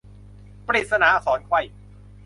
[0.67, 1.61] ปริศนาอักษรไขว้